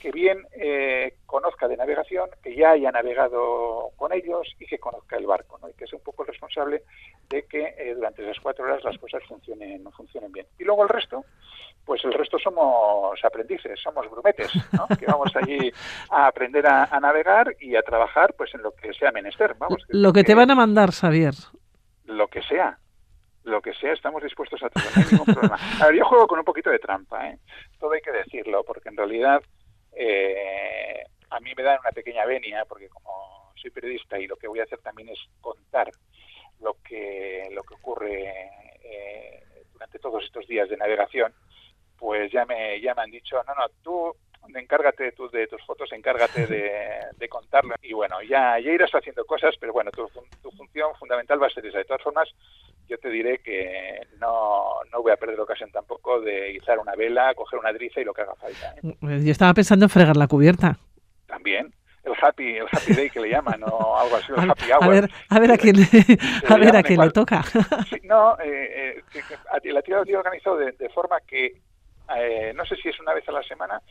que 0.01 0.11
bien 0.11 0.45
eh, 0.53 1.15
conozca 1.25 1.67
de 1.67 1.77
navegación, 1.77 2.29
que 2.41 2.55
ya 2.55 2.71
haya 2.71 2.91
navegado 2.91 3.91
con 3.95 4.13
ellos 4.13 4.47
y 4.59 4.65
que 4.65 4.79
conozca 4.79 5.17
el 5.17 5.25
barco, 5.25 5.57
¿no? 5.61 5.69
y 5.69 5.73
que 5.73 5.87
sea 5.87 5.97
un 5.97 6.03
poco 6.03 6.23
el 6.23 6.29
responsable 6.29 6.83
de 7.29 7.43
que 7.43 7.75
eh, 7.77 7.93
durante 7.95 8.23
esas 8.23 8.41
cuatro 8.41 8.65
horas 8.65 8.83
las 8.83 8.97
cosas 8.97 9.23
funcionen, 9.27 9.83
funcionen 9.91 10.31
bien. 10.31 10.47
Y 10.59 10.63
luego 10.63 10.83
el 10.83 10.89
resto, 10.89 11.25
pues 11.85 12.03
el 12.03 12.13
resto 12.13 12.39
somos 12.39 13.23
aprendices, 13.23 13.79
somos 13.81 14.09
grumetes, 14.09 14.51
¿no? 14.73 14.87
que 14.99 15.05
vamos 15.05 15.31
allí 15.35 15.71
a 16.09 16.27
aprender 16.27 16.65
a, 16.67 16.99
navegar 16.99 17.55
y 17.59 17.75
a 17.75 17.81
trabajar 17.81 18.33
pues 18.37 18.53
en 18.55 18.63
lo 18.63 18.71
que 18.71 18.93
sea 18.93 19.11
menester. 19.11 19.55
Vamos, 19.57 19.83
lo 19.89 20.13
que 20.13 20.23
te 20.23 20.35
van 20.35 20.51
a 20.51 20.55
mandar, 20.55 20.91
Xavier. 20.91 21.33
Lo 22.05 22.27
que 22.27 22.41
sea, 22.43 22.77
lo 23.45 23.61
que 23.61 23.73
sea, 23.73 23.93
estamos 23.93 24.23
dispuestos 24.23 24.61
a 24.63 24.69
todo, 24.69 24.83
no 24.83 25.01
hay 25.01 25.11
ningún 25.11 25.25
problema. 25.33 25.57
A 25.79 25.87
ver, 25.87 25.95
yo 25.95 26.05
juego 26.05 26.27
con 26.27 26.39
un 26.39 26.45
poquito 26.45 26.69
de 26.69 26.79
trampa, 26.79 27.29
¿eh? 27.29 27.39
Todo 27.79 27.93
hay 27.93 28.01
que 28.01 28.11
decirlo, 28.11 28.63
porque 28.63 28.89
en 28.89 28.97
realidad 28.97 29.41
eh, 29.93 31.03
a 31.29 31.39
mí 31.39 31.53
me 31.55 31.63
dan 31.63 31.79
una 31.79 31.91
pequeña 31.91 32.25
venia, 32.25 32.65
porque 32.65 32.89
como 32.89 33.53
soy 33.55 33.71
periodista 33.71 34.19
y 34.19 34.27
lo 34.27 34.35
que 34.35 34.47
voy 34.47 34.59
a 34.59 34.63
hacer 34.63 34.79
también 34.79 35.09
es 35.09 35.19
contar 35.41 35.89
lo 36.61 36.77
que, 36.83 37.47
lo 37.51 37.63
que 37.63 37.75
ocurre 37.75 38.49
eh, 38.83 39.43
durante 39.73 39.99
todos 39.99 40.23
estos 40.23 40.47
días 40.47 40.69
de 40.69 40.77
navegación, 40.77 41.33
pues 41.97 42.31
ya 42.31 42.45
me, 42.45 42.81
ya 42.81 42.93
me 42.93 43.03
han 43.03 43.11
dicho, 43.11 43.41
no, 43.47 43.53
no, 43.53 43.65
tú 43.83 44.15
encárgate 44.53 45.11
tú 45.13 45.29
de 45.29 45.47
tus 45.47 45.63
fotos, 45.65 45.91
encárgate 45.91 46.47
de, 46.47 47.29
contarlo. 47.29 47.75
Y 47.81 47.93
bueno, 47.93 48.21
ya, 48.21 48.59
ya 48.59 48.71
irás 48.71 48.91
haciendo 48.91 49.25
cosas, 49.25 49.55
pero 49.59 49.73
bueno, 49.73 49.91
tu, 49.91 50.07
tu 50.41 50.51
función 50.51 50.93
fundamental 50.95 51.41
va 51.41 51.47
a 51.47 51.49
ser 51.49 51.65
esa. 51.65 51.79
De 51.79 51.85
todas 51.85 52.03
formas, 52.03 52.29
yo 52.87 52.97
te 52.97 53.09
diré 53.09 53.39
que 53.39 54.01
no, 54.19 54.75
no 54.91 55.01
voy 55.01 55.11
a 55.11 55.17
perder 55.17 55.39
ocasión 55.39 55.71
tampoco 55.71 56.21
de 56.21 56.53
izar 56.53 56.79
una 56.79 56.95
vela, 56.95 57.33
coger 57.33 57.59
una 57.59 57.73
driza 57.73 58.01
y 58.01 58.05
lo 58.05 58.13
que 58.13 58.21
haga 58.21 58.35
falta. 58.35 58.75
¿eh? 58.81 59.23
Yo 59.23 59.31
estaba 59.31 59.53
pensando 59.53 59.85
en 59.85 59.89
fregar 59.89 60.17
la 60.17 60.27
cubierta. 60.27 60.77
También. 61.27 61.73
el 62.03 62.13
happy, 62.21 62.57
el 62.57 62.67
happy 62.71 62.93
day 62.93 63.09
que 63.09 63.19
le 63.19 63.29
llaman 63.29 63.61
o 63.63 63.97
algo 63.97 64.15
así, 64.15 64.31
el 64.35 64.49
happy 64.51 64.71
hour. 64.71 64.83
A 64.83 64.87
ver, 64.87 65.09
a 65.29 65.39
ver 65.39 65.51
a 65.51 65.57
quién, 65.57 65.75
a 66.47 66.57
ver 66.57 66.75
a 66.75 66.83
quién 66.83 67.01
le 67.01 67.11
toca. 67.11 67.43
no, 68.03 68.37
eh, 68.39 69.01
eh, 69.13 69.71
la 69.71 69.81
tira 69.81 70.03
lo 70.03 70.19
organizado 70.19 70.57
de, 70.57 70.71
de 70.73 70.89
forma 70.89 71.19
que 71.27 71.61
eh, 72.15 72.53
no 72.55 72.65
sé 72.65 72.75
si 72.75 72.89
es 72.89 72.99
una 72.99 73.13
vez 73.13 73.27
a 73.27 73.31
la 73.31 73.43
semana, 73.43 73.81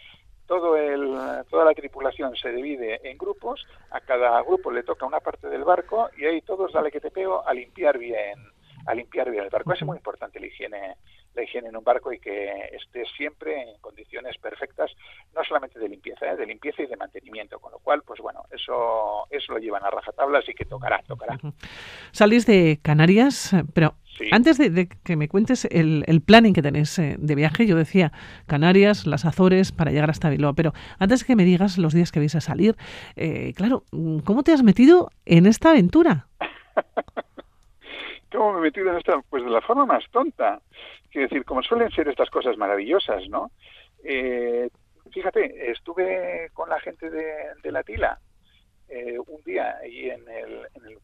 todo 0.47 0.77
el, 0.77 1.45
toda 1.51 1.65
la 1.65 1.75
tripulación 1.75 2.37
se 2.37 2.53
divide 2.53 3.01
en 3.09 3.19
grupos, 3.19 3.67
a 3.91 4.01
cada 4.01 4.41
grupo 4.43 4.71
le 4.71 4.83
toca 4.83 5.07
una 5.07 5.21
parte 5.21 5.49
del 5.49 5.65
barco 5.65 6.11
y 6.17 6.25
ahí 6.27 6.41
todos 6.43 6.73
dale 6.73 6.91
que 6.91 7.01
te 7.01 7.11
pego 7.11 7.47
a 7.47 7.55
limpiar 7.55 7.99
bien, 7.99 8.39
a 8.87 8.95
limpiar 8.95 9.31
bien 9.31 9.45
el 9.45 9.51
barco. 9.51 9.73
Es 9.73 9.83
muy 9.83 9.97
importante 9.97 10.41
la 10.41 10.47
higiene, 10.47 10.97
la 11.35 11.43
higiene 11.43 11.69
en 11.69 11.77
un 11.77 11.85
barco 11.85 12.13
y 12.13 12.19
que 12.19 12.71
esté 12.73 13.05
siempre 13.17 13.63
en 13.63 13.79
condiciones 13.81 14.37
perfectas, 14.39 14.91
no 15.35 15.43
solamente 15.45 15.79
de 15.79 15.89
limpieza, 15.89 16.27
¿eh? 16.27 16.37
de 16.37 16.47
limpieza 16.47 16.83
y 16.83 16.87
de 16.87 16.97
mantenimiento, 16.97 17.59
con 17.59 17.73
lo 17.73 17.79
cual, 17.79 18.03
pues 18.03 18.21
bueno, 18.21 18.43
eso, 18.51 19.27
eso 19.31 19.53
lo 19.53 19.59
llevan 19.59 19.85
a 19.85 19.91
rajatabla, 19.91 20.39
así 20.39 20.55
que 20.55 20.65
tocará, 20.65 21.03
tocará. 21.07 21.39
Salís 22.13 22.47
de 22.47 22.79
Canarias, 22.83 23.55
pero 23.75 23.95
antes 24.31 24.59
de, 24.59 24.89
que 24.89 25.17
me 25.17 25.29
cuentes 25.29 25.65
el, 25.65 26.05
el, 26.07 26.21
planning 26.21 26.53
que 26.53 26.63
tenés 26.63 26.99
eh, 26.99 27.17
de 27.19 27.35
viaje, 27.35 27.67
yo 27.67 27.77
decía 27.77 28.13
Canarias, 28.47 29.07
las 29.07 29.25
Azores, 29.25 29.73
para 29.73 29.91
llegar 29.91 30.11
hasta 30.11 30.31
Bilbao, 30.31 30.55
pero 30.55 30.73
antes 30.99 31.21
de 31.21 31.27
que 31.27 31.37
me 31.37 31.45
digas 31.45 31.79
los 31.79 31.93
días 31.93 32.13
que 32.13 32.21
vais 32.21 32.35
a 32.35 32.41
salir, 32.41 32.77
eh, 33.17 33.53
claro, 33.57 33.85
¿cómo 34.25 34.43
te 34.43 34.53
has 34.53 34.63
metido 34.63 35.11
en 35.25 35.47
esta 35.47 35.71
aventura? 35.71 36.29
¿Cómo 38.35 38.55
me 38.55 38.59
he 38.59 38.63
metido 38.63 38.91
en 38.91 38.99
esta? 38.99 39.21
Pues 39.31 39.45
de 39.45 39.51
la 39.51 39.61
forma 39.61 39.87
más 39.87 40.05
tonta. 40.11 40.61
Quiero 41.11 41.29
decir, 41.29 41.45
como 41.45 41.63
suelen 41.63 41.91
ser 41.91 42.09
estas 42.09 42.31
cosas 42.31 42.57
maravillosas, 42.57 43.29
¿no? 43.29 43.53
Eh, 44.03 44.69
fíjate, 45.13 45.71
estuve 45.71 46.51
con 46.53 46.69
la 46.69 46.81
gente 46.81 47.11
de, 47.11 47.55
de 47.63 47.73
la 47.73 47.83
Tila 47.83 48.19
eh, 48.89 49.19
un 49.19 49.43
día 49.45 49.77
ahí 49.81 50.11
en 50.11 50.29
el, 50.29 50.67
en 50.75 50.87
el, 50.87 50.99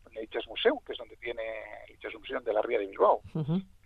Museo, 0.48 0.82
que 0.84 0.92
es 0.92 0.98
donde 0.98 1.16
tiene 1.16 1.42
el 2.02 2.18
Museo 2.18 2.40
de 2.40 2.52
la 2.52 2.62
Ría 2.62 2.78
de 2.78 2.86
Bilbao, 2.86 3.20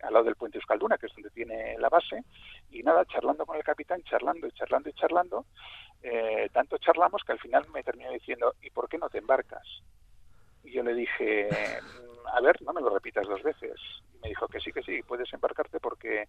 al 0.03 0.13
lado 0.13 0.25
del 0.25 0.37
puente 0.37 0.59
Euskalduna, 0.59 0.97
que 0.97 1.07
es 1.07 1.13
donde 1.15 1.31
tiene 1.31 1.77
la 1.79 1.89
base, 1.89 2.25
y 2.71 2.83
nada, 2.83 3.05
charlando 3.05 3.45
con 3.45 3.57
el 3.57 3.63
capitán, 3.63 4.03
charlando 4.05 4.47
y 4.47 4.53
charlando 4.53 4.89
y 4.89 4.93
charlando, 4.95 5.47
eh, 6.03 6.49
tanto 6.53 6.79
charlamos 6.79 7.23
que 7.25 7.33
al 7.33 7.39
final 7.39 7.67
me 7.73 7.83
terminó 7.83 8.11
diciendo, 8.11 8.55
¿y 8.63 8.71
por 8.71 8.89
qué 8.89 8.99
no 8.99 9.11
te 9.11 9.19
embarcas? 9.19 9.67
Y 10.64 10.73
yo 10.73 10.83
le 10.83 10.94
dije, 10.94 11.49
a 12.33 12.40
ver, 12.40 12.61
no 12.62 12.73
me 12.73 12.80
lo 12.80 12.90
repitas 12.90 13.26
dos 13.26 13.42
veces. 13.42 13.75
Y 14.14 14.18
me 14.18 14.28
dijo 14.28 14.49
que 14.49 14.61
sí, 14.61 14.73
que 14.73 14.83
sí, 14.83 15.02
puedes 15.02 15.33
embarcarte 15.33 15.78
porque 15.80 16.26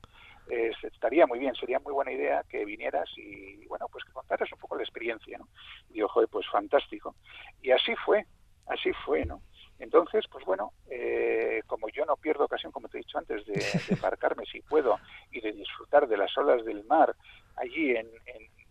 eh, 0.49 0.71
estaría 0.83 1.25
muy 1.25 1.39
bien, 1.39 1.55
sería 1.55 1.79
muy 1.79 1.93
buena 1.93 2.11
idea 2.11 2.43
que 2.49 2.65
vinieras 2.65 3.09
y, 3.17 3.65
bueno, 3.67 3.87
pues 3.91 4.03
que 4.03 4.11
contaras 4.11 4.51
un 4.51 4.59
poco 4.59 4.75
la 4.75 4.83
experiencia, 4.83 5.37
¿no? 5.37 5.47
Y 5.89 5.99
yo, 5.99 6.07
joder, 6.07 6.29
pues 6.29 6.45
fantástico. 6.51 7.15
Y 7.61 7.71
así 7.71 7.95
fue, 8.05 8.25
así 8.67 8.91
fue, 9.05 9.25
¿no? 9.25 9.41
Entonces, 9.79 10.25
pues 10.31 10.45
bueno, 10.45 10.71
eh, 10.89 11.61
como 11.67 11.89
yo 11.89 12.05
no 12.05 12.15
pierdo 12.15 12.45
ocasión, 12.45 12.71
como 12.71 12.87
te 12.87 12.97
he 12.97 13.01
dicho 13.01 13.17
antes, 13.17 13.45
de, 13.45 13.53
embarcarme 13.89 14.45
si 14.45 14.61
puedo 14.61 14.99
y 15.31 15.41
de 15.41 15.51
disfrutar 15.51 16.07
de 16.07 16.17
las 16.17 16.37
olas 16.37 16.63
del 16.63 16.83
mar 16.85 17.15
allí 17.57 17.95
en, 17.95 18.07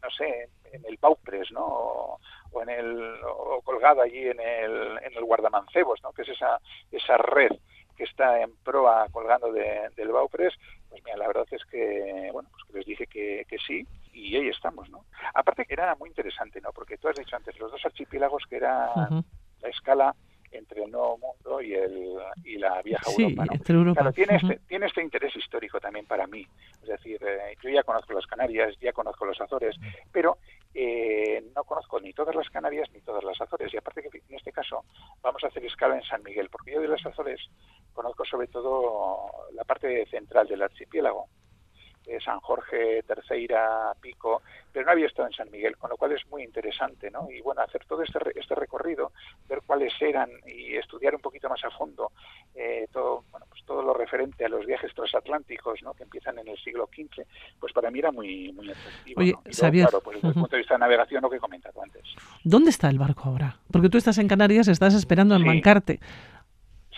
no 0.05 0.11
sé, 0.11 0.49
en 0.73 0.85
el 0.85 0.99
Baupres, 1.01 1.51
¿no? 1.51 1.65
O, 2.53 2.63
en 2.63 2.69
el, 2.69 3.15
o 3.25 3.61
colgado 3.63 4.03
allí 4.03 4.29
en 4.29 4.39
el, 4.39 4.99
en 5.03 5.17
el 5.17 5.25
guardamancebos, 5.25 6.01
¿no? 6.03 6.13
Que 6.13 6.23
es 6.23 6.29
esa, 6.29 6.61
esa 6.93 7.17
red 7.17 7.51
que 7.97 8.05
está 8.05 8.41
en 8.41 8.55
proa 8.57 9.07
colgando 9.11 9.53
de, 9.53 9.89
del 9.97 10.13
Baupres, 10.13 10.55
pues 10.89 11.03
mira, 11.05 11.17
la 11.17 11.27
verdad 11.27 11.47
es 11.51 11.65
que, 11.65 12.29
bueno, 12.33 12.49
pues 12.53 12.65
que 12.65 12.79
les 12.79 12.87
dije 12.87 13.07
que, 13.07 13.45
que 13.49 13.59
sí 13.59 13.87
y 14.13 14.37
ahí 14.37 14.49
estamos, 14.49 14.89
¿no? 14.91 15.05
Aparte 15.35 15.65
que 15.65 15.75
era 15.75 15.95
muy 15.97 16.09
interesante, 16.09 16.61
¿no? 16.61 16.71
Porque 16.73 16.99
tú 16.99 17.09
has 17.09 17.17
dicho 17.17 17.35
antes, 17.35 17.59
los 17.59 17.73
dos 17.73 17.85
archipiélagos 17.85 18.45
que 18.49 18.57
era 18.57 18.93
la 19.61 19.69
escala 19.69 20.15
entre 20.55 20.85
el 20.85 20.91
Nuevo 20.91 21.19
Mundo 21.19 21.61
y, 21.61 21.75
el, 21.75 22.17
y 22.45 22.59
la 22.59 22.81
vieja 22.83 23.03
Europa. 23.11 23.45
¿no? 23.45 23.95
Claro, 23.95 24.13
tiene, 24.13 24.37
este, 24.37 24.61
tiene 24.67 24.87
este 24.87 25.03
interés 25.03 25.35
histórico 25.37 25.81
también 25.81 26.07
para 26.07 26.27
mí. 26.27 26.47
Es 26.83 26.89
decir, 26.89 27.19
eh, 27.25 27.57
yo 27.63 27.71
ya 27.71 27.83
conozco 27.83 28.13
las 28.13 28.27
Canarias, 28.27 28.75
ya 28.81 28.93
conozco 28.93 29.25
los 29.25 29.41
Azores, 29.41 29.77
pero 30.13 30.39
eh, 30.75 31.45
no 31.55 31.65
conozco 31.65 32.01
ni 32.01 32.13
todas 32.13 32.35
las 32.35 32.49
Canarias 32.51 32.89
ni 32.93 33.01
todas 33.01 33.25
las 33.25 33.41
Azores. 33.41 33.73
Y 33.73 33.77
aparte 33.77 34.03
que 34.03 34.19
en 34.19 34.37
este 34.37 34.53
caso 34.53 34.85
vamos 35.23 35.43
a 35.45 35.49
hacer 35.49 35.65
escala 35.65 35.97
en 35.97 36.03
San 36.03 36.23
Miguel, 36.23 36.49
porque 36.51 36.73
yo 36.73 36.81
de 36.81 36.89
las 36.89 37.05
Azores 37.05 37.41
conozco 37.93 38.25
sobre 38.25 38.49
todo 38.49 39.31
la 39.53 39.65
parte 39.65 40.07
central 40.07 40.47
del 40.49 40.63
archipiélago. 40.63 41.29
Eh, 42.07 42.19
San 42.23 42.39
Jorge, 42.41 43.03
Terceira, 43.03 43.93
Pico, 44.01 44.43
pero 44.73 44.85
no 44.85 44.93
había 44.93 45.07
estado 45.07 45.29
en 45.29 45.35
San 45.35 45.51
Miguel, 45.51 45.77
con 45.79 45.89
lo 45.89 45.97
cual 45.97 46.13
es 46.13 46.27
muy 46.29 46.43
interesante, 46.43 47.11
¿no? 47.11 47.31
Y 47.31 47.41
bueno, 47.41 47.63
hacer 47.63 47.85
todo 47.87 48.03
este, 48.03 48.19
este 48.35 48.55
recorrido, 48.55 49.13
ver 49.49 49.63
cuáles 49.65 49.93
eran 50.01 50.29
y 50.47 50.77
estudiar 50.77 51.15
un 51.15 51.21
poquito 51.23 51.49
más 51.49 51.65
a 51.65 51.71
fondo 51.71 52.13
eh, 52.55 52.87
todo, 52.93 53.25
bueno, 53.31 53.47
pues 53.49 53.63
todo 53.65 53.83
lo 53.83 53.95
referente 53.95 54.45
a 54.45 54.49
los 54.49 54.67
viajes 54.67 54.93
transatlánticos, 54.95 55.83
¿no? 55.83 55.95
Que 55.95 56.03
empiezan 56.03 56.39
en 56.39 56.49
el 56.49 56.59
siglo 56.59 56.89
XV, 56.95 57.25
pues 57.59 57.73
para 57.73 57.91
mí 57.91 58.01
era 58.01 58.13
muy, 58.13 58.53
muy 58.53 58.71
atractivo. 58.71 59.21
Oye, 59.21 59.35
claro, 59.51 60.01
pues 60.01 60.17
desde 60.17 60.29
el 60.29 60.35
punto 60.35 60.51
de 60.51 60.59
vista 60.59 60.75
de 60.75 60.81
navegación, 60.81 61.23
lo 61.23 61.31
que 61.31 61.37
he 61.37 61.41
comentado 61.41 61.83
antes. 61.83 62.03
¿Dónde 62.43 62.71
está 62.71 62.91
el 62.91 62.99
barco 62.99 63.29
ahora? 63.29 63.59
Porque 63.73 63.89
tú 63.89 63.99
estás 63.99 64.19
en 64.19 64.29
Canarias, 64.29 64.69
estás 64.69 64.95
esperando 64.95 65.35
en 65.37 65.45
Mancarte. 65.45 66.01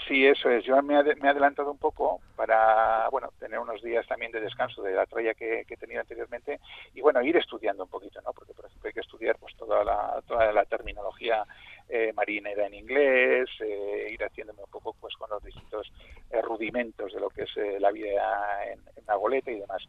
Sí, 0.07 0.25
eso 0.25 0.49
es. 0.51 0.65
Yo 0.65 0.81
me, 0.83 0.95
he 0.95 0.99
adelantado 0.99 1.71
un 1.73 1.79
poco 1.79 2.21
para, 2.37 3.09
bueno, 3.11 3.29
tener 3.41 3.59
unos 3.59 3.83
días 3.83 4.07
también 4.07 4.31
de 4.31 4.41
descanso 4.41 4.81
de 4.83 4.95
la 4.95 5.05
tralla 5.05 5.35
que, 5.35 5.65
he 5.69 5.77
tenido 5.77 6.01
anteriormente 6.01 6.61
y, 6.95 7.01
bueno, 7.01 7.21
ir 7.23 7.37
estudiando 7.37 7.83
un 7.83 7.91
poquito, 7.91 8.21
¿no? 8.21 8.33
Porque, 8.33 8.55
por 8.55 8.67
ejemplo, 8.67 8.87
hay 8.87 8.95
que 8.95 9.01
estudiar 9.01 9.37
pues 9.39 9.57
toda 9.57 9.83
la, 9.83 10.23
toda 10.29 10.53
la 10.53 10.65
terminología 10.65 11.45
eh, 11.89 12.13
marinera 12.15 12.67
en 12.67 12.75
inglés, 12.75 13.49
eh, 13.59 14.09
ir 14.13 14.23
haciéndome 14.23 14.63
un 14.63 14.71
poco 14.71 14.95
pues 15.01 15.15
con 15.17 15.29
los 15.29 15.43
distintos 15.43 15.93
eh, 16.31 16.41
rudimentos 16.41 17.13
de 17.13 17.21
lo 17.21 17.29
que 17.29 17.43
es 17.43 17.57
eh, 17.57 17.81
la 17.81 17.91
vida 17.91 18.65
en, 18.65 18.79
en, 18.79 19.07
la 19.07 19.17
goleta 19.17 19.51
y 19.51 19.59
demás. 19.59 19.83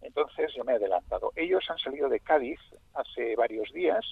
Entonces, 0.00 0.50
yo 0.54 0.64
me 0.64 0.72
he 0.72 0.76
adelantado. 0.76 1.32
Ellos 1.36 1.64
han 1.68 1.78
salido 1.78 2.08
de 2.08 2.20
Cádiz 2.20 2.60
hace 2.94 3.36
varios 3.36 3.70
días 3.74 4.04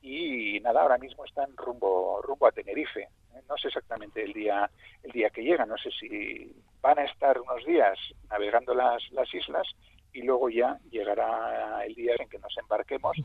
y 0.00 0.58
nada, 0.58 0.82
ahora 0.82 0.98
mismo 0.98 1.24
están 1.24 1.56
rumbo, 1.56 2.20
rumbo 2.22 2.48
a 2.48 2.52
Tenerife 2.52 3.08
no 3.48 3.56
sé 3.56 3.68
exactamente 3.68 4.22
el 4.22 4.32
día 4.32 4.70
el 5.02 5.12
día 5.12 5.30
que 5.30 5.42
llegan, 5.42 5.68
no 5.68 5.76
sé 5.78 5.90
si 5.90 6.52
van 6.80 6.98
a 6.98 7.04
estar 7.04 7.40
unos 7.40 7.64
días 7.64 7.98
navegando 8.28 8.74
las, 8.74 9.02
las 9.12 9.32
islas 9.34 9.66
y 10.12 10.22
luego 10.22 10.50
ya 10.50 10.78
llegará 10.90 11.84
el 11.86 11.94
día 11.94 12.12
en 12.18 12.28
que 12.28 12.38
nos 12.38 12.56
embarquemos 12.58 13.16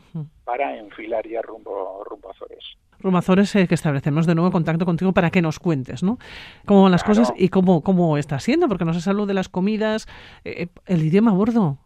para 0.46 0.78
enfilar 0.78 1.28
ya 1.28 1.42
rumbo, 1.42 2.04
rumbo 2.06 2.30
a 2.30 2.32
Azores. 2.32 2.64
Rumbo 3.00 3.18
a 3.18 3.20
Azores, 3.20 3.56
eh, 3.56 3.68
que 3.68 3.76
establecemos 3.76 4.26
de 4.26 4.36
nuevo 4.36 4.52
contacto 4.52 4.86
contigo 4.86 5.12
para 5.14 5.30
que 5.30 5.42
nos 5.42 5.60
cuentes, 5.60 6.02
¿no? 6.04 6.18
Cómo 6.66 6.84
van 6.84 6.92
las 6.92 7.04
cosas 7.04 7.34
y 7.36 7.50
cómo, 7.50 7.84
cómo 7.84 8.18
está 8.18 8.40
siendo, 8.40 8.68
porque 8.68 8.86
nos 8.86 8.98
has 8.98 9.08
hablado 9.08 9.28
de 9.28 9.34
las 9.34 9.50
comidas, 9.50 10.08
eh, 10.46 10.64
eh, 10.64 10.68
el 10.86 11.04
idioma 11.04 11.32
a 11.32 11.34
bordo, 11.34 11.78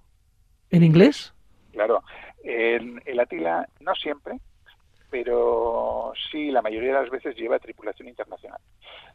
¿en 0.69 0.83
inglés? 0.83 1.33
Claro, 1.71 2.03
en 2.43 3.01
el 3.05 3.19
Atila 3.19 3.67
no 3.79 3.95
siempre, 3.95 4.39
pero 5.11 6.13
sí, 6.31 6.51
la 6.51 6.61
mayoría 6.61 6.93
de 6.93 7.01
las 7.01 7.09
veces 7.09 7.35
lleva 7.35 7.59
tripulación 7.59 8.07
internacional. 8.07 8.61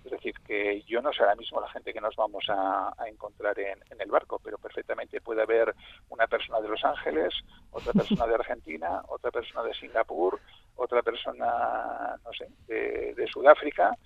Es 0.05 0.11
decir, 0.11 0.35
que 0.47 0.83
yo 0.83 1.01
no 1.01 1.11
sé 1.11 1.23
ahora 1.23 1.35
mismo 1.35 1.59
la 1.59 1.71
gente 1.71 1.95
que 1.95 2.03
nos 2.03 2.15
vamos 2.15 2.45
a, 2.51 2.95
encontrar 3.07 3.59
en, 3.59 3.79
el 3.99 4.11
barco, 4.11 4.39
pero 4.45 4.59
perfectamente 4.59 5.23
puede 5.23 5.43
haber 5.43 5.75
una 6.11 6.27
persona 6.27 6.61
de 6.61 6.69
Los 6.69 6.85
Ángeles, 6.85 7.33
otra 7.71 7.95
persona 7.95 8.27
de 8.27 8.35
Argentina, 8.35 9.01
otra 9.09 9.31
persona 9.31 9.63
de 9.63 9.73
Singapur, 9.73 10.39
otra 10.77 11.03
persona, 11.03 12.15
no 12.23 12.33
sé, 12.35 12.47
de, 12.67 13.27
Sudáfrica, 13.33 13.97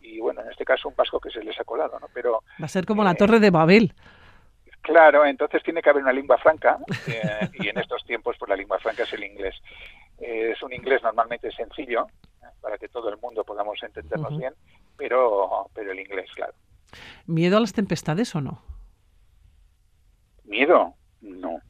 y 0.00 0.20
bueno, 0.20 0.40
en 0.40 0.50
este 0.50 0.64
caso 0.64 0.88
un 0.88 0.94
vasco 0.94 1.18
que 1.18 1.30
se 1.30 1.42
les 1.42 1.58
ha 1.58 1.64
colado, 1.64 1.98
¿no? 1.98 2.06
Pero... 2.14 2.44
Va 2.60 2.66
a 2.66 2.68
ser 2.68 2.86
como 2.86 3.02
la 3.02 3.12
eh, 3.12 3.16
Torre 3.16 3.40
de 3.40 3.50
Babel. 3.50 3.92
Claro, 4.84 5.24
entonces 5.24 5.62
tiene 5.62 5.80
que 5.80 5.88
haber 5.88 6.02
una 6.02 6.12
lengua 6.12 6.36
franca 6.36 6.78
eh, 7.06 7.48
y 7.54 7.68
en 7.68 7.78
estos 7.78 8.04
tiempos 8.04 8.36
pues 8.38 8.48
la 8.50 8.56
lengua 8.56 8.78
franca 8.78 9.04
es 9.04 9.12
el 9.14 9.24
inglés. 9.24 9.54
Eh, 10.18 10.52
es 10.52 10.62
un 10.62 10.72
inglés 10.72 11.02
normalmente 11.02 11.50
sencillo, 11.52 12.06
¿eh? 12.42 12.46
para 12.60 12.78
que 12.78 12.88
todo 12.88 13.08
el 13.08 13.18
mundo 13.18 13.44
podamos 13.44 13.82
entendernos 13.82 14.36
bien, 14.36 14.54
pero, 14.96 15.68
pero 15.74 15.92
el 15.92 16.00
inglés, 16.00 16.30
claro. 16.34 16.54
¿Miedo 17.26 17.56
a 17.56 17.60
las 17.60 17.72
tempestades 17.72 18.34
o 18.34 18.40
no? 18.40 18.62
Miedo, 20.44 20.94
no. 21.20 21.60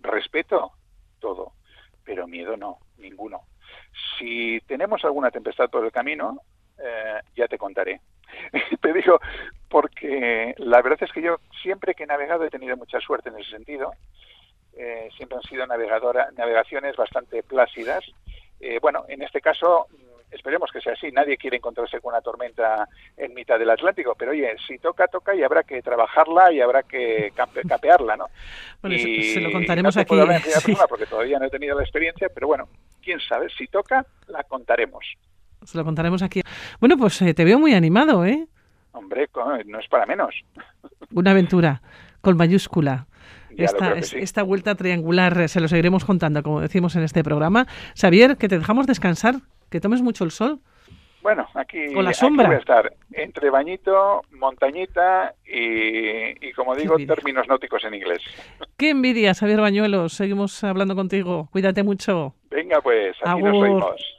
Respeto, 0.00 0.72
todo, 1.20 1.52
pero 2.04 2.26
miedo 2.26 2.56
no, 2.56 2.78
ninguno. 2.98 3.42
Si 4.18 4.60
tenemos 4.66 5.04
alguna 5.04 5.30
tempestad 5.30 5.70
por 5.70 5.84
el 5.84 5.92
camino, 5.92 6.40
eh, 6.78 7.20
ya 7.34 7.48
te 7.48 7.58
contaré. 7.58 8.00
te 8.80 8.92
digo, 8.92 9.20
porque 9.68 10.54
la 10.58 10.82
verdad 10.82 11.02
es 11.02 11.12
que 11.12 11.22
yo 11.22 11.38
siempre 11.62 11.94
que 11.94 12.04
he 12.04 12.06
navegado 12.06 12.44
he 12.44 12.50
tenido 12.50 12.76
mucha 12.76 13.00
suerte 13.00 13.30
en 13.30 13.38
ese 13.38 13.50
sentido 13.50 13.92
eh, 14.76 15.08
siempre 15.16 15.38
han 15.38 15.42
sido 15.44 15.66
navegadora, 15.66 16.28
navegaciones 16.36 16.96
bastante 16.96 17.42
plácidas. 17.42 18.04
Eh, 18.60 18.78
bueno, 18.80 19.04
en 19.08 19.22
este 19.22 19.40
caso, 19.40 19.86
mm, 19.90 20.34
esperemos 20.34 20.70
que 20.70 20.80
sea 20.80 20.92
así. 20.92 21.10
Nadie 21.10 21.36
quiere 21.36 21.56
encontrarse 21.56 22.00
con 22.00 22.12
una 22.12 22.20
tormenta 22.20 22.88
en 23.16 23.32
mitad 23.34 23.58
del 23.58 23.70
Atlántico, 23.70 24.14
pero 24.18 24.32
oye, 24.32 24.54
si 24.66 24.78
toca, 24.78 25.08
toca 25.08 25.34
y 25.34 25.42
habrá 25.42 25.62
que 25.62 25.80
trabajarla 25.82 26.52
y 26.52 26.60
habrá 26.60 26.82
que 26.82 27.32
capearla, 27.68 28.16
¿no? 28.16 28.26
Bueno, 28.82 28.96
y, 28.96 29.22
se 29.34 29.40
lo 29.40 29.52
contaremos 29.52 29.96
aquí. 29.96 30.14
porque 30.88 31.06
todavía 31.06 31.38
no 31.38 31.46
he 31.46 31.50
tenido 31.50 31.76
la 31.76 31.82
experiencia, 31.82 32.28
pero 32.34 32.46
bueno, 32.46 32.68
quién 33.02 33.18
sabe, 33.20 33.48
si 33.50 33.66
toca, 33.68 34.04
la 34.28 34.44
contaremos. 34.44 35.04
Se 35.64 35.78
lo 35.78 35.84
contaremos 35.84 36.22
aquí. 36.22 36.42
Bueno, 36.80 36.96
pues 36.96 37.20
eh, 37.22 37.34
te 37.34 37.44
veo 37.44 37.58
muy 37.58 37.74
animado, 37.74 38.24
¿eh? 38.24 38.46
Hombre, 38.92 39.28
no 39.66 39.78
es 39.78 39.88
para 39.88 40.06
menos. 40.06 40.34
Una 41.12 41.32
aventura 41.32 41.82
con 42.20 42.36
mayúscula. 42.36 43.06
Esta, 43.56 43.94
esta, 43.94 44.42
vuelta 44.42 44.74
triangular 44.74 45.40
eh, 45.40 45.48
se 45.48 45.60
lo 45.60 45.68
seguiremos 45.68 46.04
contando, 46.04 46.42
como 46.42 46.60
decimos 46.60 46.96
en 46.96 47.02
este 47.02 47.24
programa. 47.24 47.66
Xavier, 47.98 48.36
que 48.36 48.48
te 48.48 48.58
dejamos 48.58 48.86
descansar, 48.86 49.36
que 49.70 49.80
tomes 49.80 50.02
mucho 50.02 50.24
el 50.24 50.30
sol. 50.30 50.60
Bueno, 51.22 51.44
aquí, 51.54 51.88
la 51.88 52.12
sombra. 52.12 52.46
voy 52.46 52.54
a 52.54 52.58
estar 52.60 52.92
entre 53.12 53.50
bañito, 53.50 54.22
montañita 54.30 55.34
y, 55.44 56.52
como 56.52 56.76
digo, 56.76 56.96
términos 56.98 57.48
náuticos 57.48 57.82
en 57.84 57.94
inglés. 57.94 58.22
Qué 58.76 58.90
envidia, 58.90 59.34
Xavier 59.34 59.60
Bañuelos. 59.60 60.12
Seguimos 60.12 60.62
hablando 60.62 60.94
contigo. 60.94 61.48
Cuídate 61.50 61.82
mucho. 61.82 62.34
Venga, 62.48 62.80
pues, 62.80 63.16
aquí 63.24 63.42
nos 63.42 63.56
oímos. 63.56 64.15